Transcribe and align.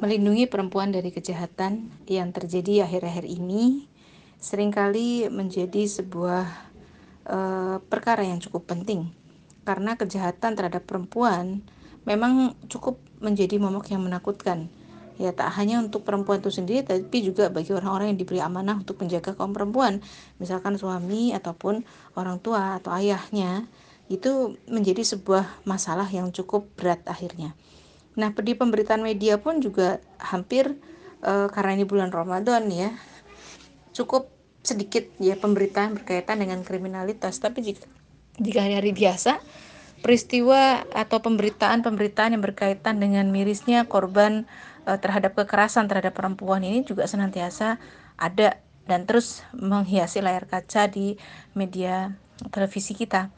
melindungi 0.00 0.48
perempuan 0.48 0.88
dari 0.96 1.12
kejahatan 1.12 1.92
yang 2.08 2.32
terjadi 2.32 2.88
akhir-akhir 2.88 3.28
ini 3.28 3.84
sering 4.40 4.72
kali 4.72 5.28
menjadi 5.28 5.84
sebuah 5.84 6.48
uh, 7.28 7.76
perkara 7.84 8.24
yang 8.24 8.40
cukup 8.40 8.64
penting. 8.64 9.12
Karena 9.68 10.00
kejahatan 10.00 10.56
terhadap 10.56 10.88
perempuan 10.88 11.60
memang 12.08 12.56
cukup 12.72 12.96
menjadi 13.20 13.60
momok 13.60 13.92
yang 13.92 14.00
menakutkan. 14.00 14.72
Ya 15.20 15.36
tak 15.36 15.52
hanya 15.60 15.84
untuk 15.84 16.08
perempuan 16.08 16.40
itu 16.40 16.48
sendiri 16.48 16.80
tapi 16.80 17.20
juga 17.20 17.52
bagi 17.52 17.76
orang-orang 17.76 18.16
yang 18.16 18.18
diberi 18.24 18.40
amanah 18.40 18.80
untuk 18.80 18.96
menjaga 19.04 19.36
kaum 19.36 19.52
perempuan. 19.52 20.00
Misalkan 20.40 20.80
suami 20.80 21.36
ataupun 21.36 21.84
orang 22.16 22.40
tua 22.40 22.80
atau 22.80 22.88
ayahnya 22.96 23.68
itu 24.08 24.56
menjadi 24.64 25.04
sebuah 25.04 25.68
masalah 25.68 26.08
yang 26.08 26.32
cukup 26.32 26.72
berat 26.72 27.04
akhirnya 27.04 27.52
Nah, 28.20 28.36
di 28.36 28.52
pemberitaan 28.52 29.00
media 29.00 29.40
pun 29.40 29.64
juga 29.64 29.96
hampir 30.20 30.76
e, 31.24 31.32
karena 31.48 31.80
ini 31.80 31.88
bulan 31.88 32.12
Ramadan 32.12 32.68
ya, 32.68 32.92
cukup 33.96 34.28
sedikit 34.60 35.08
ya 35.16 35.40
pemberitaan 35.40 35.96
berkaitan 35.96 36.36
dengan 36.44 36.60
kriminalitas. 36.60 37.40
Tapi 37.40 37.64
jika 37.64 37.88
jika 38.36 38.60
hari-hari 38.60 38.92
biasa, 38.92 39.40
peristiwa 40.04 40.84
atau 40.92 41.24
pemberitaan-pemberitaan 41.24 42.36
yang 42.36 42.44
berkaitan 42.44 43.00
dengan 43.00 43.32
mirisnya 43.32 43.88
korban 43.88 44.44
e, 44.84 45.00
terhadap 45.00 45.32
kekerasan 45.32 45.88
terhadap 45.88 46.12
perempuan 46.12 46.60
ini 46.60 46.84
juga 46.84 47.08
senantiasa 47.08 47.80
ada 48.20 48.60
dan 48.84 49.08
terus 49.08 49.40
menghiasi 49.56 50.20
layar 50.20 50.44
kaca 50.44 50.92
di 50.92 51.16
media 51.56 52.12
televisi 52.52 52.92
kita. 52.92 53.32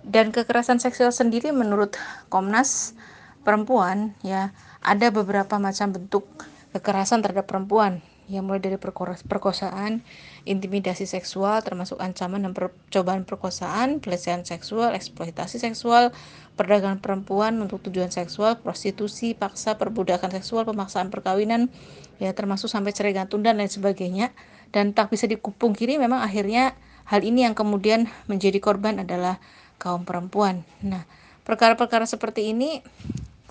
Dan 0.00 0.32
kekerasan 0.32 0.80
seksual 0.80 1.12
sendiri 1.12 1.52
menurut 1.52 1.96
Komnas 2.32 2.96
perempuan 3.42 4.14
ya 4.20 4.52
ada 4.84 5.08
beberapa 5.08 5.56
macam 5.56 5.96
bentuk 5.96 6.24
kekerasan 6.72 7.24
terhadap 7.24 7.50
perempuan 7.50 8.04
yang 8.30 8.46
mulai 8.46 8.62
dari 8.62 8.78
perkosaan, 8.78 10.06
intimidasi 10.46 11.02
seksual 11.02 11.66
termasuk 11.66 11.98
ancaman 11.98 12.46
dan 12.46 12.54
percobaan 12.54 13.26
perkosaan, 13.26 13.98
pelecehan 13.98 14.46
seksual, 14.46 14.94
eksploitasi 14.94 15.58
seksual, 15.58 16.14
perdagangan 16.54 17.02
perempuan 17.02 17.58
untuk 17.58 17.82
tujuan 17.90 18.14
seksual, 18.14 18.62
prostitusi, 18.62 19.34
paksa, 19.34 19.74
perbudakan 19.74 20.30
seksual, 20.30 20.62
pemaksaan 20.62 21.10
perkawinan, 21.10 21.74
ya 22.22 22.30
termasuk 22.30 22.70
sampai 22.70 22.94
cerai 22.94 23.18
gantung 23.18 23.42
dan 23.42 23.58
lain 23.58 23.68
sebagainya. 23.68 24.30
Dan 24.70 24.94
tak 24.94 25.10
bisa 25.10 25.26
dikupungkiri 25.26 25.98
memang 25.98 26.22
akhirnya 26.22 26.78
hal 27.10 27.26
ini 27.26 27.42
yang 27.42 27.58
kemudian 27.58 28.06
menjadi 28.30 28.62
korban 28.62 29.02
adalah 29.02 29.42
kaum 29.82 30.06
perempuan. 30.06 30.62
Nah, 30.86 31.02
perkara-perkara 31.42 32.06
seperti 32.06 32.54
ini 32.54 32.78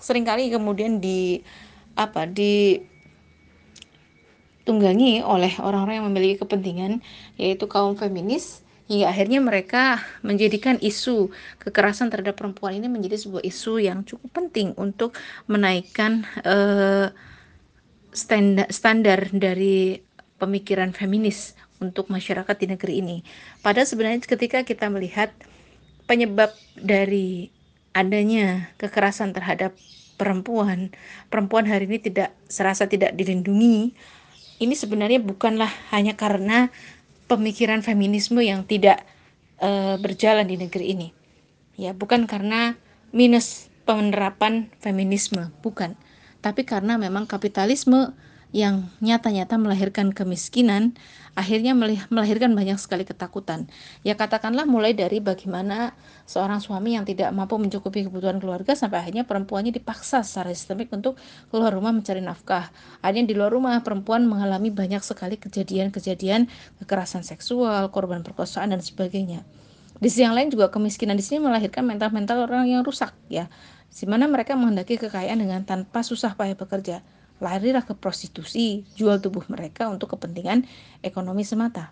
sering 0.00 0.24
kali 0.24 0.48
kemudian 0.48 0.98
di 0.98 1.44
apa 1.94 2.24
di 2.24 2.80
tunggangi 4.64 5.24
oleh 5.24 5.52
orang-orang 5.60 6.00
yang 6.00 6.08
memiliki 6.08 6.44
kepentingan 6.44 7.00
yaitu 7.40 7.64
kaum 7.66 7.96
feminis 7.96 8.64
hingga 8.90 9.06
akhirnya 9.06 9.38
mereka 9.38 10.02
menjadikan 10.26 10.74
isu 10.82 11.30
kekerasan 11.62 12.10
terhadap 12.10 12.34
perempuan 12.34 12.74
ini 12.74 12.90
menjadi 12.90 13.22
sebuah 13.22 13.46
isu 13.46 13.78
yang 13.78 14.02
cukup 14.02 14.30
penting 14.34 14.74
untuk 14.74 15.14
menaikkan 15.46 16.26
uh, 16.42 17.14
standar 18.10 18.66
standar 18.74 19.30
dari 19.30 20.02
pemikiran 20.42 20.90
feminis 20.90 21.54
untuk 21.78 22.10
masyarakat 22.10 22.56
di 22.58 22.66
negeri 22.66 22.94
ini. 22.98 23.16
Padahal 23.62 23.86
sebenarnya 23.86 24.26
ketika 24.26 24.66
kita 24.66 24.90
melihat 24.90 25.30
penyebab 26.10 26.50
dari 26.74 27.54
adanya 27.92 28.70
kekerasan 28.78 29.34
terhadap 29.34 29.74
perempuan, 30.20 30.92
perempuan 31.32 31.64
hari 31.64 31.88
ini 31.88 31.98
tidak 31.98 32.36
serasa 32.46 32.84
tidak 32.84 33.16
dilindungi. 33.16 33.96
Ini 34.60 34.74
sebenarnya 34.76 35.24
bukanlah 35.24 35.72
hanya 35.88 36.14
karena 36.14 36.68
pemikiran 37.24 37.80
feminisme 37.80 38.44
yang 38.44 38.68
tidak 38.68 39.00
uh, 39.64 39.96
berjalan 39.96 40.44
di 40.44 40.60
negeri 40.60 40.86
ini. 40.92 41.08
Ya, 41.80 41.96
bukan 41.96 42.28
karena 42.28 42.76
minus 43.16 43.72
penerapan 43.88 44.68
feminisme, 44.84 45.48
bukan. 45.64 45.96
Tapi 46.44 46.68
karena 46.68 47.00
memang 47.00 47.24
kapitalisme 47.24 48.12
yang 48.50 48.90
nyata-nyata 48.98 49.54
melahirkan 49.62 50.10
kemiskinan, 50.10 50.98
akhirnya 51.38 51.70
melahirkan 52.10 52.50
banyak 52.50 52.82
sekali 52.82 53.06
ketakutan. 53.06 53.70
Ya 54.02 54.18
katakanlah 54.18 54.66
mulai 54.66 54.90
dari 54.90 55.22
bagaimana 55.22 55.94
seorang 56.26 56.58
suami 56.58 56.98
yang 56.98 57.06
tidak 57.06 57.30
mampu 57.30 57.54
mencukupi 57.62 58.10
kebutuhan 58.10 58.42
keluarga 58.42 58.74
sampai 58.74 59.06
akhirnya 59.06 59.22
perempuannya 59.22 59.70
dipaksa 59.70 60.26
secara 60.26 60.50
sistemik 60.50 60.90
untuk 60.90 61.14
keluar 61.54 61.70
rumah 61.70 61.94
mencari 61.94 62.18
nafkah. 62.18 62.74
Akhirnya 62.98 63.30
di 63.30 63.34
luar 63.38 63.54
rumah 63.54 63.78
perempuan 63.86 64.26
mengalami 64.26 64.74
banyak 64.74 65.02
sekali 65.06 65.38
kejadian-kejadian 65.38 66.50
kekerasan 66.82 67.22
seksual, 67.22 67.94
korban 67.94 68.26
perkosaan 68.26 68.74
dan 68.74 68.82
sebagainya. 68.82 69.46
Di 70.02 70.10
sisi 70.10 70.26
yang 70.26 70.34
lain 70.34 70.50
juga 70.50 70.74
kemiskinan 70.74 71.14
di 71.14 71.22
sini 71.22 71.38
melahirkan 71.38 71.86
mental-mental 71.86 72.50
orang 72.50 72.66
yang 72.66 72.82
rusak 72.82 73.14
ya. 73.30 73.46
Di 73.90 74.06
mana 74.10 74.26
mereka 74.26 74.58
menghendaki 74.58 74.98
kekayaan 74.98 75.38
dengan 75.38 75.62
tanpa 75.62 76.02
susah 76.02 76.34
payah 76.34 76.58
bekerja 76.58 77.02
larilah 77.40 77.82
ke 77.82 77.96
prostitusi, 77.96 78.84
jual 78.94 79.18
tubuh 79.18 79.42
mereka 79.48 79.88
untuk 79.88 80.12
kepentingan 80.14 80.68
ekonomi 81.00 81.42
semata. 81.42 81.90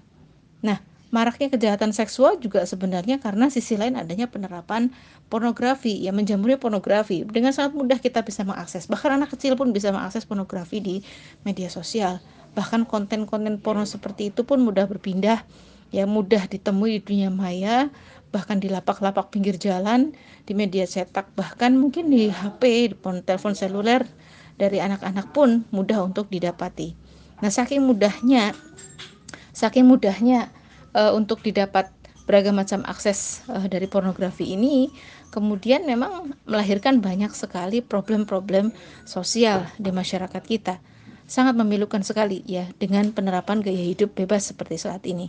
Nah, 0.61 0.79
maraknya 1.09 1.49
kejahatan 1.49 1.97
seksual 1.97 2.37
juga 2.37 2.63
sebenarnya 2.69 3.17
karena 3.17 3.49
sisi 3.49 3.81
lain 3.81 3.97
adanya 3.97 4.29
penerapan 4.29 4.93
pornografi. 5.33 5.97
Yang 5.97 6.15
menjamurnya 6.21 6.59
pornografi. 6.61 7.25
Dengan 7.25 7.57
sangat 7.57 7.73
mudah 7.75 7.99
kita 7.99 8.21
bisa 8.23 8.45
mengakses. 8.45 8.87
Bahkan 8.87 9.21
anak 9.21 9.33
kecil 9.35 9.57
pun 9.57 9.73
bisa 9.73 9.89
mengakses 9.89 10.29
pornografi 10.29 10.79
di 10.85 10.97
media 11.43 11.73
sosial. 11.73 12.21
Bahkan 12.53 12.85
konten-konten 12.85 13.57
porno 13.61 13.89
seperti 13.89 14.31
itu 14.31 14.45
pun 14.45 14.61
mudah 14.61 14.85
berpindah. 14.85 15.43
Ya 15.89 16.05
mudah 16.05 16.45
ditemui 16.45 17.01
di 17.01 17.03
dunia 17.05 17.33
maya. 17.33 17.89
Bahkan 18.29 18.61
di 18.61 18.69
lapak-lapak 18.69 19.33
pinggir 19.33 19.57
jalan 19.57 20.13
di 20.45 20.53
media 20.53 20.85
cetak 20.85 21.33
bahkan 21.33 21.77
mungkin 21.77 22.13
di 22.13 22.29
HP 22.29 22.93
di 22.93 22.97
telepon 23.25 23.57
seluler 23.57 24.05
dari 24.59 24.83
anak-anak 24.83 25.31
pun 25.31 25.65
mudah 25.71 26.03
untuk 26.03 26.27
didapati. 26.29 26.93
Nah, 27.39 27.49
saking 27.49 27.87
mudahnya 27.87 28.53
saking 29.55 29.87
mudahnya 29.87 30.51
uh, 30.95 31.15
untuk 31.15 31.43
didapat 31.43 31.91
beragam 32.27 32.59
macam 32.59 32.83
akses 32.85 33.43
uh, 33.49 33.65
dari 33.71 33.87
pornografi 33.87 34.53
ini 34.53 34.91
kemudian 35.31 35.87
memang 35.87 36.35
melahirkan 36.45 36.99
banyak 36.99 37.31
sekali 37.33 37.81
problem-problem 37.81 38.75
sosial 39.07 39.65
di 39.79 39.95
masyarakat 39.95 40.43
kita. 40.43 40.83
Sangat 41.29 41.55
memilukan 41.61 42.01
sekali 42.01 42.41
ya 42.49 42.67
dengan 42.81 43.13
penerapan 43.13 43.61
gaya 43.61 43.85
hidup 43.85 44.17
bebas 44.17 44.49
seperti 44.49 44.81
saat 44.81 45.05
ini. 45.05 45.29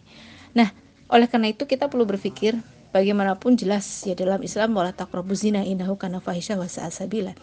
Nah, 0.55 0.71
oleh 1.11 1.27
karena 1.27 1.51
itu 1.51 1.67
kita 1.67 1.91
perlu 1.91 2.07
berpikir 2.07 2.55
bagaimanapun 2.95 3.59
jelas 3.59 3.85
ya 4.07 4.15
dalam 4.15 4.39
Islam 4.41 4.73
wala 4.73 4.95
taqrabuzina 4.95 5.61
innahu 5.67 5.99
kana 5.99 6.23
fahisha 6.23 6.55
wa 6.55 6.65
sa'asabila 6.65 7.35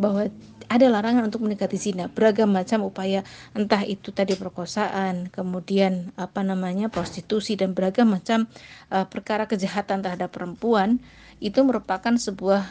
bahwa 0.00 0.28
ada 0.72 0.86
larangan 0.88 1.28
untuk 1.28 1.44
mendekati 1.44 1.76
zina. 1.76 2.08
Beragam 2.08 2.48
macam 2.48 2.88
upaya 2.88 3.20
entah 3.52 3.84
itu 3.84 4.08
tadi 4.08 4.32
perkosaan 4.32 5.28
kemudian 5.28 6.16
apa 6.16 6.40
namanya 6.40 6.88
prostitusi 6.88 7.60
dan 7.60 7.76
beragam 7.76 8.08
macam 8.08 8.48
uh, 8.88 9.04
perkara 9.04 9.44
kejahatan 9.44 10.00
terhadap 10.00 10.32
perempuan 10.32 10.96
itu 11.44 11.60
merupakan 11.60 12.16
sebuah 12.16 12.64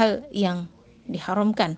hal 0.00 0.24
yang 0.32 0.72
diharamkan 1.04 1.76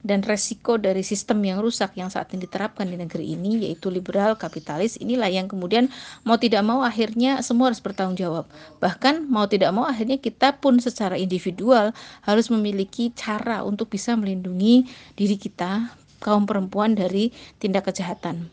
dan 0.00 0.24
resiko 0.24 0.80
dari 0.80 1.04
sistem 1.04 1.44
yang 1.44 1.58
rusak 1.60 1.92
yang 2.00 2.08
saat 2.08 2.32
ini 2.32 2.48
diterapkan 2.48 2.88
di 2.88 2.96
negeri 2.96 3.36
ini 3.36 3.68
yaitu 3.68 3.92
liberal 3.92 4.36
kapitalis 4.40 4.96
inilah 4.96 5.28
yang 5.28 5.44
kemudian 5.44 5.92
mau 6.24 6.40
tidak 6.40 6.64
mau 6.64 6.80
akhirnya 6.80 7.44
semua 7.44 7.68
harus 7.68 7.84
bertanggung 7.84 8.16
jawab. 8.16 8.48
Bahkan 8.80 9.28
mau 9.28 9.44
tidak 9.44 9.70
mau 9.76 9.84
akhirnya 9.84 10.16
kita 10.16 10.56
pun 10.56 10.80
secara 10.80 11.20
individual 11.20 11.92
harus 12.24 12.48
memiliki 12.48 13.12
cara 13.12 13.60
untuk 13.60 13.92
bisa 13.92 14.16
melindungi 14.16 14.88
diri 15.16 15.36
kita 15.36 15.92
kaum 16.20 16.48
perempuan 16.48 16.96
dari 16.96 17.32
tindak 17.60 17.92
kejahatan. 17.92 18.48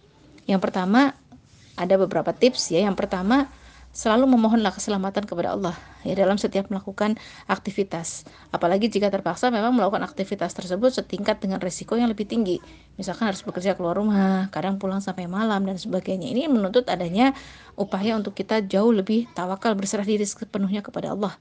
Yang 0.48 0.62
pertama 0.63 1.16
ada 1.80 1.95
beberapa 1.95 2.36
tips 2.36 2.75
ya. 2.75 2.83
Yang 2.83 3.07
pertama 3.07 3.48
selalu 3.98 4.30
memohonlah 4.30 4.78
keselamatan 4.78 5.26
kepada 5.26 5.58
Allah 5.58 5.74
ya 6.06 6.14
dalam 6.14 6.38
setiap 6.38 6.70
melakukan 6.70 7.18
aktivitas. 7.50 8.30
Apalagi 8.54 8.94
jika 8.94 9.10
terpaksa 9.10 9.50
memang 9.50 9.74
melakukan 9.74 10.06
aktivitas 10.06 10.54
tersebut 10.54 10.94
setingkat 10.94 11.42
dengan 11.42 11.58
resiko 11.58 11.98
yang 11.98 12.06
lebih 12.06 12.30
tinggi. 12.30 12.62
Misalkan 13.02 13.34
harus 13.34 13.42
bekerja 13.42 13.74
keluar 13.74 13.98
rumah, 13.98 14.54
kadang 14.54 14.78
pulang 14.78 15.02
sampai 15.02 15.26
malam 15.26 15.66
dan 15.66 15.82
sebagainya. 15.82 16.30
Ini 16.30 16.46
menuntut 16.46 16.86
adanya 16.94 17.34
upaya 17.74 18.14
untuk 18.14 18.38
kita 18.38 18.62
jauh 18.70 18.94
lebih 18.94 19.26
tawakal 19.34 19.74
berserah 19.74 20.06
diri 20.06 20.30
sepenuhnya 20.30 20.86
kepada 20.86 21.18
Allah. 21.18 21.34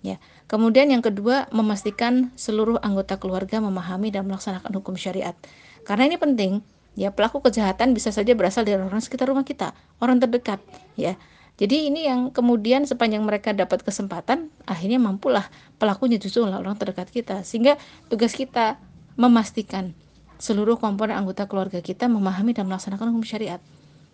Ya. 0.00 0.16
Kemudian 0.48 0.88
yang 0.88 1.04
kedua, 1.04 1.44
memastikan 1.52 2.32
seluruh 2.40 2.80
anggota 2.80 3.20
keluarga 3.20 3.60
memahami 3.60 4.08
dan 4.08 4.24
melaksanakan 4.24 4.72
hukum 4.80 4.96
syariat. 4.96 5.36
Karena 5.84 6.08
ini 6.08 6.16
penting, 6.16 6.64
ya 6.96 7.12
pelaku 7.12 7.44
kejahatan 7.44 7.92
bisa 7.92 8.08
saja 8.16 8.32
berasal 8.32 8.64
dari 8.64 8.80
orang 8.80 9.04
sekitar 9.04 9.28
rumah 9.28 9.44
kita, 9.44 9.76
orang 10.00 10.22
terdekat, 10.22 10.62
ya 10.96 11.20
jadi 11.58 11.90
ini 11.90 12.06
yang 12.06 12.30
kemudian 12.30 12.86
sepanjang 12.86 13.26
mereka 13.26 13.50
dapat 13.50 13.82
kesempatan, 13.82 14.46
akhirnya 14.62 15.02
mampulah 15.02 15.50
pelakunya 15.82 16.14
justru 16.14 16.46
orang 16.46 16.78
terdekat 16.78 17.10
kita. 17.10 17.42
Sehingga 17.42 17.74
tugas 18.06 18.30
kita 18.38 18.78
memastikan 19.18 19.90
seluruh 20.38 20.78
komponen 20.78 21.18
anggota 21.18 21.50
keluarga 21.50 21.82
kita 21.82 22.06
memahami 22.06 22.54
dan 22.54 22.70
melaksanakan 22.70 23.10
hukum 23.10 23.26
syariat 23.26 23.58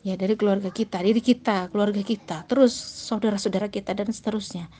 ya 0.00 0.16
dari 0.16 0.40
keluarga 0.40 0.72
kita, 0.72 1.04
diri 1.04 1.20
kita, 1.20 1.68
keluarga 1.68 2.00
kita, 2.00 2.48
terus 2.48 2.72
saudara-saudara 3.12 3.68
kita 3.68 3.92
dan 3.92 4.08
seterusnya. 4.08 4.72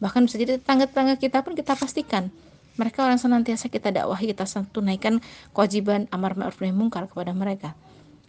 Bahkan 0.00 0.24
bisa 0.24 0.40
jadi 0.40 0.56
tetangga-tetangga 0.56 1.20
kita 1.20 1.44
pun 1.44 1.52
kita 1.52 1.76
pastikan 1.76 2.32
mereka 2.76 3.08
orang 3.08 3.16
senantiasa 3.16 3.72
kita 3.72 3.88
dakwahi, 3.92 4.32
kita 4.32 4.44
tunaikan 4.68 5.20
kewajiban 5.56 6.08
amar 6.12 6.36
ma'ruf 6.36 6.60
nahi 6.60 6.76
mungkar 6.76 7.08
kepada 7.08 7.32
mereka. 7.32 7.72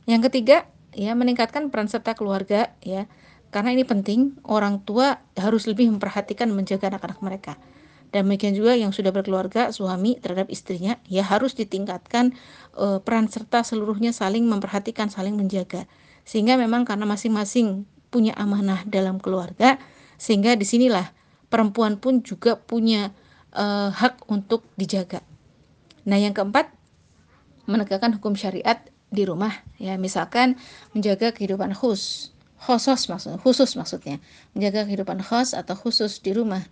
Yang 0.08 0.32
ketiga, 0.32 0.68
ya 0.96 1.12
meningkatkan 1.20 1.68
peran 1.68 1.92
serta 1.92 2.16
keluarga 2.16 2.72
ya. 2.80 3.08
Karena 3.48 3.72
ini 3.72 3.88
penting, 3.88 4.36
orang 4.44 4.84
tua 4.84 5.24
harus 5.40 5.72
lebih 5.72 5.88
memperhatikan 5.88 6.52
menjaga 6.52 6.92
anak-anak 6.92 7.20
mereka. 7.24 7.54
Dan 8.12 8.28
demikian 8.28 8.56
juga 8.56 8.76
yang 8.76 8.96
sudah 8.96 9.12
berkeluarga 9.12 9.72
suami 9.76 10.16
terhadap 10.16 10.48
istrinya 10.48 10.96
ya 11.12 11.28
harus 11.28 11.60
ditingkatkan 11.60 12.32
e, 12.72 13.04
peran 13.04 13.28
serta 13.28 13.68
seluruhnya 13.68 14.16
saling 14.16 14.48
memperhatikan 14.48 15.12
saling 15.12 15.36
menjaga. 15.36 15.92
Sehingga 16.24 16.56
memang 16.56 16.88
karena 16.88 17.04
masing-masing 17.04 17.84
punya 18.08 18.32
amanah 18.40 18.88
dalam 18.88 19.20
keluarga 19.20 19.76
sehingga 20.16 20.56
di 20.56 20.64
sinilah 20.64 21.12
perempuan 21.52 22.00
pun 22.00 22.24
juga 22.24 22.56
punya 22.56 23.12
e, 23.52 23.66
hak 23.92 24.24
untuk 24.32 24.64
dijaga. 24.80 25.20
Nah 26.08 26.16
yang 26.16 26.32
keempat 26.32 26.72
menegakkan 27.68 28.16
hukum 28.16 28.40
syariat 28.40 28.80
di 29.12 29.28
rumah. 29.28 29.52
Ya 29.84 30.00
misalkan 30.00 30.56
menjaga 30.96 31.36
kehidupan 31.36 31.76
khusus 31.76 32.37
khusus 32.58 33.10
maksudnya 33.10 33.38
khusus 33.38 33.78
maksudnya 33.78 34.18
menjaga 34.58 34.90
kehidupan 34.90 35.22
khos 35.22 35.54
atau 35.54 35.78
khusus 35.78 36.20
di 36.22 36.34
rumah 36.34 36.66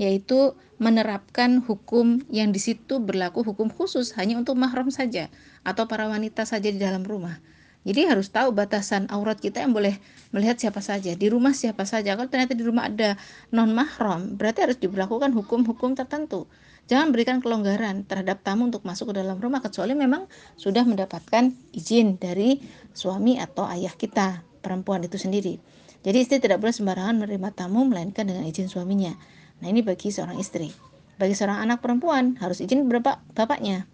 yaitu 0.00 0.56
menerapkan 0.80 1.60
hukum 1.62 2.24
yang 2.32 2.50
di 2.50 2.58
situ 2.58 2.98
berlaku 2.98 3.44
hukum 3.44 3.68
khusus 3.68 4.16
hanya 4.16 4.40
untuk 4.40 4.56
mahram 4.56 4.88
saja 4.88 5.28
atau 5.62 5.84
para 5.86 6.08
wanita 6.08 6.48
saja 6.48 6.72
di 6.72 6.80
dalam 6.80 7.04
rumah. 7.04 7.38
Jadi 7.82 8.06
harus 8.06 8.30
tahu 8.30 8.54
batasan 8.54 9.10
aurat 9.10 9.42
kita 9.42 9.58
yang 9.58 9.74
boleh 9.74 9.98
melihat 10.30 10.54
siapa 10.54 10.78
saja, 10.78 11.18
di 11.18 11.26
rumah 11.26 11.50
siapa 11.50 11.82
saja. 11.82 12.14
Kalau 12.14 12.30
ternyata 12.30 12.54
di 12.54 12.62
rumah 12.62 12.86
ada 12.86 13.18
non 13.50 13.74
mahram, 13.74 14.38
berarti 14.38 14.70
harus 14.70 14.78
diberlakukan 14.78 15.34
hukum-hukum 15.34 15.98
tertentu. 15.98 16.46
Jangan 16.86 17.10
berikan 17.10 17.38
kelonggaran 17.42 18.06
terhadap 18.06 18.42
tamu 18.46 18.70
untuk 18.70 18.86
masuk 18.86 19.10
ke 19.10 19.22
dalam 19.22 19.38
rumah 19.38 19.58
kecuali 19.58 19.98
memang 19.98 20.30
sudah 20.54 20.86
mendapatkan 20.86 21.50
izin 21.74 22.22
dari 22.22 22.62
suami 22.94 23.38
atau 23.38 23.66
ayah 23.66 23.94
kita, 23.94 24.46
perempuan 24.62 25.02
itu 25.02 25.18
sendiri. 25.18 25.58
Jadi 26.02 26.18
istri 26.18 26.38
tidak 26.38 26.62
boleh 26.62 26.74
sembarangan 26.74 27.18
menerima 27.18 27.48
tamu 27.54 27.82
melainkan 27.86 28.26
dengan 28.26 28.46
izin 28.46 28.70
suaminya. 28.70 29.14
Nah, 29.62 29.66
ini 29.70 29.82
bagi 29.82 30.10
seorang 30.10 30.38
istri. 30.38 30.70
Bagi 31.18 31.34
seorang 31.34 31.62
anak 31.62 31.82
perempuan 31.82 32.38
harus 32.38 32.58
izin 32.58 32.86
berapa 32.86 33.22
bapaknya. 33.34 33.86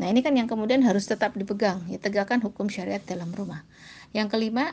Nah, 0.00 0.08
ini 0.08 0.24
kan 0.24 0.32
yang 0.32 0.48
kemudian 0.48 0.80
harus 0.84 1.04
tetap 1.04 1.36
dipegang, 1.36 1.84
ya 1.92 2.00
tegakkan 2.00 2.40
hukum 2.40 2.72
syariat 2.72 3.00
dalam 3.04 3.28
rumah. 3.36 3.68
Yang 4.16 4.32
kelima, 4.32 4.72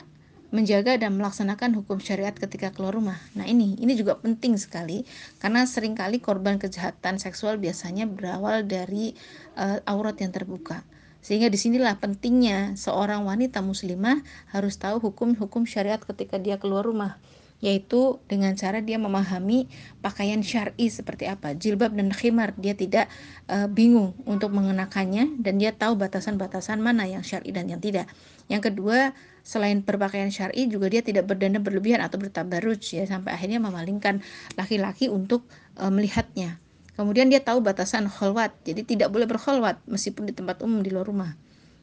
menjaga 0.50 0.98
dan 0.98 1.14
melaksanakan 1.14 1.78
hukum 1.78 2.02
syariat 2.02 2.34
ketika 2.34 2.74
keluar 2.74 2.98
rumah. 2.98 3.18
Nah, 3.38 3.46
ini 3.46 3.78
ini 3.78 3.94
juga 3.94 4.18
penting 4.18 4.58
sekali 4.58 5.06
karena 5.38 5.62
sering 5.64 5.94
kali 5.94 6.18
korban 6.18 6.58
kejahatan 6.58 7.22
seksual 7.22 7.56
biasanya 7.62 8.10
berawal 8.10 8.66
dari 8.66 9.14
uh, 9.54 9.78
aurat 9.86 10.18
yang 10.18 10.34
terbuka. 10.34 10.82
Sehingga 11.20 11.52
di 11.52 11.60
sinilah 11.60 12.00
pentingnya 12.00 12.74
seorang 12.80 13.28
wanita 13.28 13.60
muslimah 13.60 14.24
harus 14.52 14.80
tahu 14.80 15.00
hukum-hukum 15.00 15.68
syariat 15.68 16.00
ketika 16.00 16.40
dia 16.40 16.56
keluar 16.56 16.88
rumah. 16.88 17.20
Yaitu 17.60 18.16
dengan 18.24 18.56
cara 18.56 18.80
dia 18.80 18.96
memahami 18.96 19.68
pakaian 20.00 20.40
syar'i 20.40 20.88
seperti 20.88 21.28
apa. 21.28 21.52
Jilbab 21.52 21.92
dan 21.92 22.08
khimar 22.08 22.56
dia 22.56 22.72
tidak 22.72 23.12
uh, 23.52 23.68
bingung 23.68 24.16
untuk 24.24 24.48
mengenakannya 24.56 25.36
dan 25.44 25.60
dia 25.60 25.76
tahu 25.76 26.00
batasan-batasan 26.00 26.80
mana 26.80 27.04
yang 27.04 27.20
syar'i 27.20 27.52
dan 27.52 27.68
yang 27.68 27.84
tidak. 27.84 28.08
Yang 28.48 28.72
kedua 28.72 29.12
selain 29.44 29.84
berpakaian 29.84 30.32
syar'i 30.32 30.72
juga 30.72 30.88
dia 30.88 31.04
tidak 31.04 31.28
berdandan 31.28 31.60
berlebihan 31.60 32.00
atau 32.00 32.16
bertabaruj 32.16 32.80
ya 32.96 33.04
sampai 33.04 33.36
akhirnya 33.36 33.60
memalingkan 33.60 34.24
laki-laki 34.56 35.12
untuk 35.12 35.44
uh, 35.76 35.92
melihatnya 35.92 36.56
kemudian 37.00 37.32
dia 37.32 37.40
tahu 37.40 37.64
batasan 37.64 38.12
kholwat 38.12 38.52
jadi 38.60 38.84
tidak 38.84 39.08
boleh 39.08 39.24
berkholwat 39.24 39.80
meskipun 39.88 40.28
di 40.28 40.36
tempat 40.36 40.60
umum 40.60 40.84
di 40.84 40.92
luar 40.92 41.08
rumah 41.08 41.32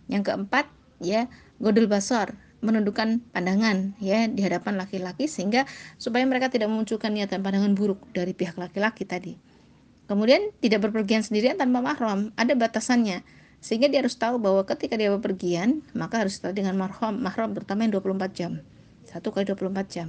yang 0.06 0.22
keempat 0.22 0.69
ya 1.02 1.25
godel 1.58 1.90
basar 1.90 2.38
menundukkan 2.62 3.22
pandangan 3.34 3.94
ya 4.02 4.25
di 4.25 4.42
hadapan 4.42 4.81
laki-laki 4.81 5.30
sehingga 5.30 5.69
supaya 6.02 6.25
mereka 6.25 6.50
tidak 6.50 6.69
memunculkan 6.74 7.14
niatan 7.14 7.46
pandangan 7.46 7.78
buruk 7.78 8.02
dari 8.14 8.34
pihak 8.34 8.58
laki-laki 8.58 9.06
tadi. 9.06 9.38
Kemudian 10.08 10.56
tidak 10.64 10.88
berpergian 10.88 11.22
sendirian 11.22 11.60
tanpa 11.60 11.84
mahram, 11.84 12.31
ada 12.40 12.56
batasannya. 12.56 13.22
Sehingga 13.60 13.92
dia 13.92 14.00
harus 14.00 14.16
tahu 14.16 14.40
bahwa 14.40 14.64
ketika 14.64 14.96
dia 14.96 15.12
berpergian, 15.12 15.84
maka 15.92 16.24
harus 16.24 16.40
tahu 16.40 16.56
dengan 16.56 16.80
mahram, 16.80 17.19
mahram 17.19 17.52
terutama 17.52 17.84
yang 17.84 18.00
24 18.00 18.31
jam. 18.31 18.52
Satu 19.04 19.36
kali 19.36 19.44
24 19.50 19.92
jam. 19.92 20.08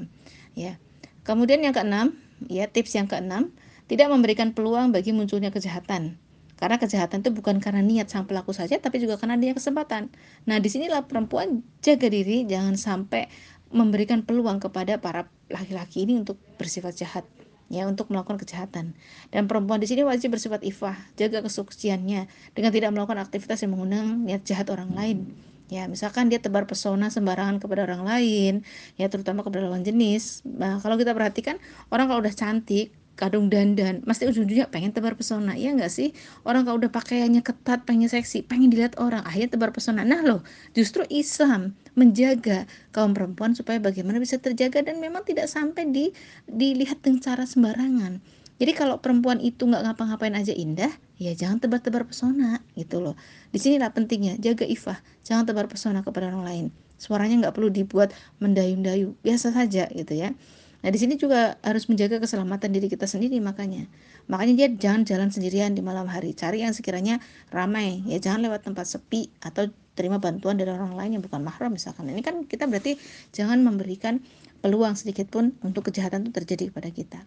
Ya. 0.54 0.78
Kemudian 1.26 1.60
yang 1.66 1.74
keenam, 1.74 2.14
ya 2.46 2.70
tips 2.70 2.94
yang 2.94 3.10
keenam, 3.10 3.50
tidak 3.88 4.12
memberikan 4.12 4.52
peluang 4.52 4.92
bagi 4.92 5.16
munculnya 5.16 5.48
kejahatan. 5.48 6.20
Karena 6.58 6.76
kejahatan 6.76 7.22
itu 7.22 7.30
bukan 7.30 7.62
karena 7.62 7.80
niat 7.80 8.10
sang 8.10 8.26
pelaku 8.26 8.50
saja, 8.50 8.76
tapi 8.82 8.98
juga 8.98 9.14
karena 9.16 9.38
dia 9.38 9.54
kesempatan. 9.54 10.10
Nah, 10.44 10.58
di 10.58 10.66
sinilah 10.66 11.06
perempuan 11.06 11.62
jaga 11.80 12.10
diri, 12.10 12.42
jangan 12.44 12.74
sampai 12.74 13.30
memberikan 13.70 14.26
peluang 14.26 14.58
kepada 14.58 14.98
para 14.98 15.30
laki-laki 15.48 16.04
ini 16.04 16.18
untuk 16.20 16.40
bersifat 16.60 16.96
jahat 16.98 17.24
ya 17.68 17.84
untuk 17.84 18.08
melakukan 18.08 18.40
kejahatan 18.40 18.96
dan 19.28 19.42
perempuan 19.44 19.76
di 19.76 19.84
sini 19.84 20.00
wajib 20.00 20.32
bersifat 20.32 20.64
ifah 20.64 20.96
jaga 21.20 21.44
kesuciannya 21.44 22.24
dengan 22.56 22.70
tidak 22.72 22.90
melakukan 22.96 23.20
aktivitas 23.20 23.60
yang 23.60 23.76
mengundang 23.76 24.24
niat 24.24 24.40
jahat 24.48 24.72
orang 24.72 24.88
lain 24.96 25.36
ya 25.68 25.84
misalkan 25.84 26.32
dia 26.32 26.40
tebar 26.40 26.64
pesona 26.64 27.12
sembarangan 27.12 27.60
kepada 27.60 27.84
orang 27.84 28.08
lain 28.08 28.54
ya 28.96 29.12
terutama 29.12 29.44
kepada 29.44 29.68
lawan 29.68 29.84
jenis 29.84 30.40
nah 30.48 30.80
kalau 30.80 30.96
kita 30.96 31.12
perhatikan 31.12 31.60
orang 31.92 32.08
kalau 32.08 32.24
udah 32.24 32.32
cantik 32.32 32.88
kadung 33.18 33.50
dandan. 33.50 34.06
Pasti 34.06 34.30
ujung-ujungnya 34.30 34.70
pengen 34.70 34.94
tebar 34.94 35.18
pesona. 35.18 35.58
Ya 35.58 35.74
nggak 35.74 35.90
sih? 35.90 36.14
Orang 36.46 36.62
kalau 36.62 36.78
udah 36.78 36.94
pakaiannya 36.94 37.42
ketat 37.42 37.82
pengen 37.82 38.06
seksi 38.06 38.46
pengen 38.46 38.70
dilihat 38.70 38.94
orang 39.02 39.26
akhirnya 39.26 39.58
tebar 39.58 39.74
pesona. 39.74 40.06
Nah 40.06 40.22
loh 40.22 40.46
justru 40.78 41.02
Islam 41.10 41.74
menjaga 41.98 42.70
kaum 42.94 43.18
perempuan 43.18 43.58
supaya 43.58 43.82
bagaimana 43.82 44.22
bisa 44.22 44.38
terjaga 44.38 44.86
dan 44.86 45.02
memang 45.02 45.26
tidak 45.26 45.50
sampai 45.50 45.90
di 45.90 46.14
dilihat 46.46 47.02
dengan 47.02 47.18
cara 47.18 47.42
sembarangan. 47.42 48.22
Jadi 48.58 48.72
kalau 48.74 49.02
perempuan 49.02 49.42
itu 49.42 49.66
nggak 49.66 49.82
ngapa-ngapain 49.86 50.34
aja 50.34 50.50
indah 50.50 50.90
ya 51.18 51.34
jangan 51.34 51.58
tebar-tebar 51.58 52.06
pesona 52.06 52.62
gitu 52.78 53.02
loh. 53.02 53.18
Di 53.50 53.58
sinilah 53.58 53.90
pentingnya 53.90 54.38
jaga 54.38 54.62
ifah. 54.62 55.02
Jangan 55.26 55.50
tebar 55.50 55.66
pesona 55.66 56.06
kepada 56.06 56.30
orang 56.30 56.46
lain. 56.46 56.66
Suaranya 56.98 57.46
nggak 57.46 57.54
perlu 57.54 57.70
dibuat 57.70 58.14
mendayu-dayu 58.42 59.14
biasa 59.22 59.54
saja 59.54 59.86
gitu 59.90 60.14
ya 60.14 60.34
Nah, 60.78 60.94
di 60.94 60.98
sini 60.98 61.18
juga 61.18 61.58
harus 61.66 61.90
menjaga 61.90 62.22
keselamatan 62.22 62.70
diri 62.70 62.86
kita 62.86 63.10
sendiri 63.10 63.42
makanya. 63.42 63.90
Makanya 64.30 64.54
dia 64.54 64.68
jangan 64.70 65.02
jalan 65.02 65.28
sendirian 65.34 65.74
di 65.74 65.82
malam 65.82 66.06
hari. 66.06 66.38
Cari 66.38 66.62
yang 66.62 66.70
sekiranya 66.70 67.18
ramai. 67.50 68.06
Ya 68.06 68.22
jangan 68.22 68.46
lewat 68.46 68.62
tempat 68.62 68.86
sepi 68.86 69.26
atau 69.42 69.66
terima 69.98 70.22
bantuan 70.22 70.54
dari 70.54 70.70
orang 70.70 70.94
lain 70.94 71.18
yang 71.18 71.22
bukan 71.26 71.42
mahram 71.42 71.74
misalkan. 71.74 72.06
Ini 72.06 72.22
kan 72.22 72.46
kita 72.46 72.70
berarti 72.70 72.94
jangan 73.34 73.58
memberikan 73.66 74.22
peluang 74.62 74.94
sedikit 74.94 75.26
pun 75.26 75.58
untuk 75.66 75.90
kejahatan 75.90 76.30
itu 76.30 76.30
terjadi 76.30 76.70
kepada 76.70 76.94
kita. 76.94 77.20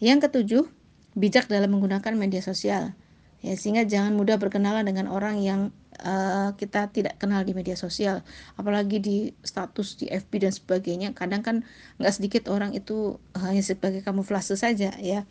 Yang 0.00 0.28
ketujuh, 0.28 0.64
bijak 1.12 1.52
dalam 1.52 1.76
menggunakan 1.76 2.16
media 2.16 2.40
sosial. 2.40 2.96
Ya, 3.44 3.60
sehingga 3.60 3.84
jangan 3.84 4.16
mudah 4.16 4.40
berkenalan 4.40 4.88
dengan 4.88 5.04
orang 5.12 5.36
yang 5.44 5.68
uh, 6.00 6.56
kita 6.56 6.88
tidak 6.88 7.20
kenal 7.20 7.44
di 7.44 7.52
media 7.52 7.76
sosial 7.76 8.24
apalagi 8.56 9.04
di 9.04 9.16
status 9.44 10.00
di 10.00 10.08
FB 10.08 10.48
dan 10.48 10.52
sebagainya 10.56 11.12
kadang 11.12 11.44
kan 11.44 11.56
nggak 12.00 12.14
sedikit 12.16 12.48
orang 12.48 12.72
itu 12.72 13.20
hanya 13.36 13.60
sebagai 13.60 14.00
kamuflase 14.00 14.56
saja 14.56 14.96
ya 14.96 15.28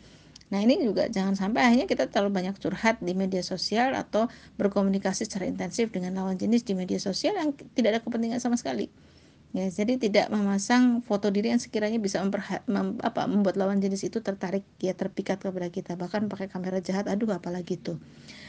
Nah 0.52 0.60
ini 0.62 0.78
juga 0.78 1.10
jangan 1.10 1.34
sampai 1.34 1.66
akhirnya 1.66 1.88
kita 1.90 2.06
terlalu 2.06 2.38
banyak 2.38 2.54
curhat 2.62 3.00
di 3.02 3.10
media 3.16 3.42
sosial 3.42 3.96
atau 3.96 4.30
berkomunikasi 4.60 5.26
secara 5.26 5.50
intensif 5.50 5.90
dengan 5.90 6.14
lawan 6.14 6.38
jenis 6.38 6.62
di 6.62 6.78
media 6.78 7.00
sosial 7.02 7.34
yang 7.34 7.50
tidak 7.74 7.98
ada 7.98 8.00
kepentingan 8.04 8.38
sama 8.38 8.54
sekali. 8.54 8.86
Ya, 9.54 9.70
jadi 9.70 10.02
tidak 10.02 10.34
memasang 10.34 10.98
foto 11.06 11.30
diri 11.30 11.54
yang 11.54 11.62
sekiranya 11.62 12.02
bisa 12.02 12.18
mem 12.18 12.98
apa, 12.98 13.30
membuat 13.30 13.54
lawan 13.54 13.78
jenis 13.78 14.02
itu 14.02 14.18
tertarik 14.18 14.66
ya 14.82 14.98
terpikat 14.98 15.38
kepada 15.38 15.70
kita 15.70 15.94
bahkan 15.94 16.26
pakai 16.26 16.50
kamera 16.50 16.82
jahat 16.82 17.06
aduh 17.06 17.30
apalagi 17.30 17.78
itu. 17.78 17.94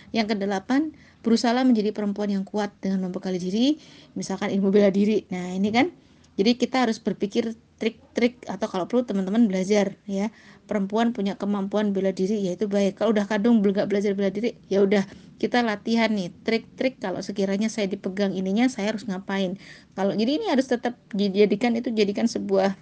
Yang 0.10 0.34
kedelapan, 0.34 0.98
berusaha 1.22 1.54
menjadi 1.62 1.94
perempuan 1.94 2.34
yang 2.34 2.42
kuat 2.42 2.74
dengan 2.82 3.06
membekali 3.06 3.38
diri, 3.38 3.78
misalkan 4.18 4.50
ilmu 4.50 4.74
bela 4.74 4.90
diri. 4.90 5.30
Nah, 5.30 5.54
ini 5.54 5.70
kan 5.70 5.94
jadi 6.42 6.58
kita 6.58 6.90
harus 6.90 6.98
berpikir 6.98 7.54
trik-trik 7.78 8.42
atau 8.50 8.66
kalau 8.66 8.90
perlu 8.90 9.06
teman-teman 9.06 9.46
belajar 9.46 9.96
ya. 10.10 10.34
Perempuan 10.66 11.14
punya 11.14 11.38
kemampuan 11.38 11.94
bela 11.94 12.18
diri 12.18 12.50
yaitu 12.50 12.66
baik. 12.66 12.98
Kalau 12.98 13.14
udah 13.14 13.30
kadung 13.30 13.62
belum 13.62 13.86
belajar 13.86 14.18
bela 14.18 14.34
diri, 14.34 14.58
ya 14.74 14.82
udah 14.82 15.06
kita 15.36 15.62
latihan 15.62 16.08
nih 16.12 16.32
trik-trik 16.48 16.98
kalau 17.04 17.20
sekiranya 17.20 17.68
saya 17.68 17.92
dipegang 17.92 18.32
ininya 18.32 18.72
saya 18.72 18.96
harus 18.96 19.04
ngapain. 19.04 19.60
Kalau 19.94 20.16
jadi 20.16 20.32
ini 20.40 20.46
harus 20.48 20.68
tetap 20.72 20.96
dijadikan 21.12 21.76
itu 21.76 21.92
jadikan 21.92 22.28
sebuah 22.28 22.76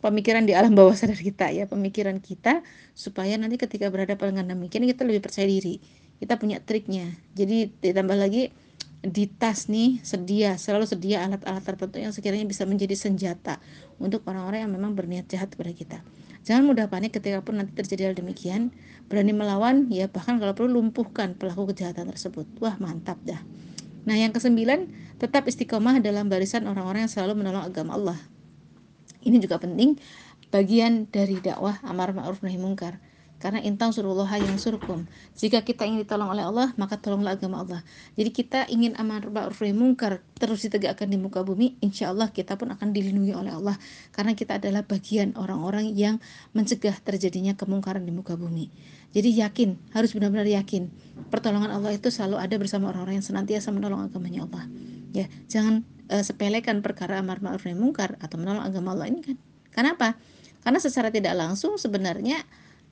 pemikiran 0.00 0.46
di 0.46 0.54
alam 0.54 0.72
bawah 0.72 0.94
sadar 0.94 1.18
kita 1.18 1.50
ya, 1.52 1.68
pemikiran 1.68 2.22
kita 2.22 2.64
supaya 2.96 3.36
nanti 3.36 3.60
ketika 3.60 3.90
berada 3.92 4.14
dengan 4.16 4.46
demikian 4.46 4.86
kita 4.86 5.04
lebih 5.04 5.26
percaya 5.26 5.44
diri 5.44 5.82
kita 6.18 6.34
punya 6.36 6.58
triknya 6.58 7.14
jadi 7.34 7.70
ditambah 7.78 8.18
lagi 8.18 8.50
di 8.98 9.30
tas 9.30 9.70
nih 9.70 10.02
sedia 10.02 10.58
selalu 10.58 10.90
sedia 10.90 11.22
alat-alat 11.22 11.62
tertentu 11.62 12.02
yang 12.02 12.10
sekiranya 12.10 12.42
bisa 12.42 12.66
menjadi 12.66 12.98
senjata 12.98 13.62
untuk 14.02 14.26
orang-orang 14.26 14.66
yang 14.66 14.72
memang 14.74 14.98
berniat 14.98 15.30
jahat 15.30 15.54
kepada 15.54 15.70
kita. 15.70 15.98
Jangan 16.48 16.64
mudah 16.64 16.88
panik 16.88 17.12
ketika 17.12 17.44
pun 17.44 17.60
nanti 17.60 17.76
terjadi 17.76 18.08
hal 18.08 18.14
demikian. 18.16 18.72
Berani 19.12 19.36
melawan, 19.36 19.84
ya 19.92 20.08
bahkan 20.08 20.40
kalau 20.40 20.56
perlu 20.56 20.80
lumpuhkan 20.80 21.36
pelaku 21.36 21.68
kejahatan 21.76 22.08
tersebut. 22.08 22.48
Wah 22.64 22.80
mantap 22.80 23.20
dah. 23.28 23.36
Nah 24.08 24.16
yang 24.16 24.32
kesembilan, 24.32 24.88
tetap 25.20 25.44
istiqomah 25.44 26.00
dalam 26.00 26.32
barisan 26.32 26.64
orang-orang 26.64 27.04
yang 27.04 27.12
selalu 27.12 27.44
menolong 27.44 27.68
agama 27.68 28.00
Allah. 28.00 28.16
Ini 29.20 29.36
juga 29.44 29.60
penting 29.60 30.00
bagian 30.48 31.04
dari 31.12 31.36
dakwah 31.44 31.76
amar 31.84 32.16
ma'ruf 32.16 32.40
nahi 32.40 32.56
mungkar 32.56 32.96
karena 33.38 33.62
intang 33.62 33.94
surullah 33.94 34.26
yang 34.34 34.58
surkum 34.58 35.06
jika 35.38 35.62
kita 35.62 35.86
ingin 35.86 36.02
ditolong 36.02 36.34
oleh 36.34 36.42
Allah 36.42 36.74
maka 36.74 36.98
tolonglah 36.98 37.38
agama 37.38 37.62
Allah. 37.62 37.80
Jadi 38.18 38.30
kita 38.34 38.66
ingin 38.66 38.98
amar 38.98 39.30
ma'ruf 39.30 39.62
mungkar 39.70 40.22
terus 40.36 40.66
ditegakkan 40.66 41.06
di 41.06 41.18
muka 41.18 41.46
bumi 41.46 41.78
insya 41.78 42.10
Allah 42.10 42.34
kita 42.34 42.58
pun 42.58 42.74
akan 42.74 42.90
dilindungi 42.90 43.34
oleh 43.38 43.54
Allah. 43.54 43.78
Karena 44.10 44.34
kita 44.34 44.58
adalah 44.58 44.82
bagian 44.82 45.38
orang-orang 45.38 45.94
yang 45.94 46.18
mencegah 46.50 46.98
terjadinya 46.98 47.54
kemungkaran 47.54 48.02
di 48.02 48.10
muka 48.10 48.34
bumi. 48.34 48.74
Jadi 49.14 49.38
yakin 49.38 49.94
harus 49.94 50.12
benar-benar 50.12 50.44
yakin 50.44 50.90
pertolongan 51.32 51.72
Allah 51.72 51.94
itu 51.94 52.12
selalu 52.12 52.42
ada 52.42 52.54
bersama 52.58 52.90
orang-orang 52.90 53.22
yang 53.22 53.26
senantiasa 53.26 53.70
menolong 53.70 54.02
agamanya 54.04 54.44
Allah. 54.50 54.66
Ya 55.14 55.30
jangan 55.46 55.86
uh, 56.10 56.20
sepelekan 56.26 56.82
perkara 56.82 57.22
amar 57.22 57.38
ma'ruf 57.38 57.64
mungkar 57.72 58.18
atau 58.18 58.36
menolong 58.36 58.66
agama 58.66 58.98
Allah 58.98 59.08
ini 59.08 59.22
kan. 59.22 59.36
Kenapa? 59.72 60.18
Karena 60.58 60.82
secara 60.82 61.08
tidak 61.08 61.38
langsung 61.38 61.78
sebenarnya 61.78 62.42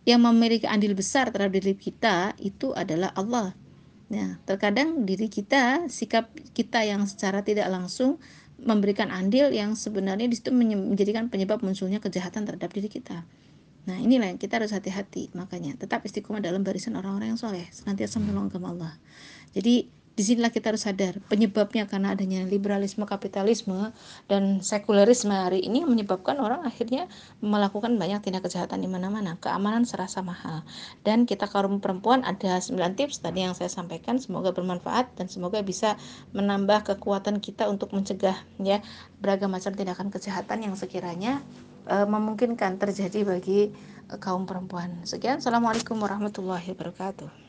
yang 0.07 0.23
memiliki 0.23 0.71
andil 0.71 0.95
besar 0.95 1.35
terhadap 1.35 1.59
diri 1.59 1.75
kita 1.75 2.39
itu 2.39 2.71
adalah 2.73 3.11
Allah. 3.19 3.59
Nah, 4.07 4.39
terkadang 4.47 5.03
diri 5.03 5.27
kita, 5.27 5.91
sikap 5.91 6.31
kita 6.55 6.87
yang 6.87 7.03
secara 7.11 7.43
tidak 7.43 7.67
langsung 7.67 8.23
memberikan 8.63 9.11
andil 9.11 9.51
yang 9.51 9.75
sebenarnya 9.75 10.31
di 10.31 10.39
situ 10.39 10.55
menjadikan 10.55 11.27
penyebab 11.27 11.61
munculnya 11.61 11.99
kejahatan 11.99 12.47
terhadap 12.47 12.71
diri 12.71 12.87
kita. 12.87 13.27
Nah, 13.87 13.99
inilah 13.99 14.31
yang 14.31 14.39
kita 14.39 14.63
harus 14.63 14.71
hati-hati. 14.71 15.35
Makanya, 15.35 15.75
tetap 15.75 16.07
istiqomah 16.07 16.39
dalam 16.39 16.63
barisan 16.63 16.95
orang-orang 16.95 17.35
yang 17.35 17.41
soleh, 17.43 17.67
senantiasa 17.75 18.23
menolong 18.23 18.51
agama 18.51 18.75
Allah. 18.75 18.95
Jadi, 19.55 19.91
di 20.17 20.25
sinilah 20.25 20.49
kita 20.49 20.73
harus 20.73 20.89
sadar 20.89 21.21
penyebabnya 21.29 21.85
karena 21.85 22.17
adanya 22.17 22.41
liberalisme 22.49 23.05
kapitalisme 23.05 23.93
dan 24.33 24.65
sekularisme 24.65 25.29
hari 25.29 25.61
ini 25.61 25.85
menyebabkan 25.85 26.41
orang 26.41 26.65
akhirnya 26.65 27.05
melakukan 27.45 28.01
banyak 28.01 28.25
tindak 28.25 28.49
kejahatan 28.49 28.81
di 28.81 28.89
mana-mana. 28.89 29.37
Keamanan 29.37 29.85
serasa 29.85 30.25
mahal. 30.25 30.65
Dan 31.05 31.29
kita 31.29 31.45
kaum 31.45 31.85
perempuan 31.85 32.25
ada 32.25 32.57
9 32.57 32.97
tips 32.97 33.21
tadi 33.21 33.45
yang 33.45 33.53
saya 33.53 33.69
sampaikan. 33.69 34.17
Semoga 34.17 34.57
bermanfaat 34.57 35.13
dan 35.21 35.29
semoga 35.29 35.61
bisa 35.61 36.01
menambah 36.33 36.97
kekuatan 36.97 37.45
kita 37.45 37.69
untuk 37.69 37.93
mencegah 37.93 38.41
ya 38.57 38.81
beragam 39.21 39.53
macam 39.53 39.77
tindakan 39.77 40.09
kejahatan 40.09 40.65
yang 40.65 40.75
sekiranya 40.81 41.45
uh, 41.93 42.09
memungkinkan 42.09 42.81
terjadi 42.81 43.37
bagi 43.37 43.69
uh, 44.09 44.17
kaum 44.17 44.49
perempuan. 44.49 45.05
Sekian. 45.05 45.45
Assalamualaikum 45.45 46.01
warahmatullahi 46.01 46.73
wabarakatuh 46.73 47.46